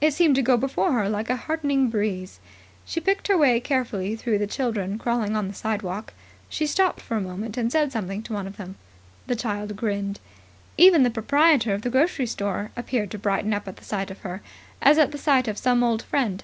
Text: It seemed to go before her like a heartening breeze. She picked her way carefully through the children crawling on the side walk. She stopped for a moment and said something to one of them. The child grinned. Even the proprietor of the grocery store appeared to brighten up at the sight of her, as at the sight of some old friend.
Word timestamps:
It 0.00 0.12
seemed 0.12 0.34
to 0.34 0.42
go 0.42 0.56
before 0.56 0.90
her 0.94 1.08
like 1.08 1.30
a 1.30 1.36
heartening 1.36 1.88
breeze. 1.88 2.40
She 2.84 2.98
picked 2.98 3.28
her 3.28 3.38
way 3.38 3.60
carefully 3.60 4.16
through 4.16 4.38
the 4.38 4.46
children 4.48 4.98
crawling 4.98 5.36
on 5.36 5.46
the 5.46 5.54
side 5.54 5.82
walk. 5.82 6.14
She 6.48 6.66
stopped 6.66 7.00
for 7.00 7.16
a 7.16 7.20
moment 7.20 7.56
and 7.56 7.70
said 7.70 7.92
something 7.92 8.20
to 8.24 8.32
one 8.32 8.48
of 8.48 8.56
them. 8.56 8.74
The 9.28 9.36
child 9.36 9.76
grinned. 9.76 10.18
Even 10.76 11.04
the 11.04 11.10
proprietor 11.10 11.74
of 11.74 11.82
the 11.82 11.90
grocery 11.90 12.26
store 12.26 12.72
appeared 12.76 13.12
to 13.12 13.18
brighten 13.18 13.54
up 13.54 13.68
at 13.68 13.76
the 13.76 13.84
sight 13.84 14.10
of 14.10 14.22
her, 14.22 14.42
as 14.82 14.98
at 14.98 15.12
the 15.12 15.16
sight 15.18 15.46
of 15.46 15.56
some 15.58 15.84
old 15.84 16.02
friend. 16.02 16.42